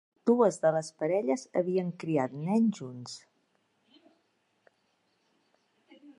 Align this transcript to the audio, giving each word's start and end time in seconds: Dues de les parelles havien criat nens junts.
Dues 0.27 0.55
de 0.61 0.69
les 0.75 0.87
parelles 1.01 1.43
havien 1.61 1.91
criat 2.05 2.39
nens 2.47 2.81
junts. 2.81 3.15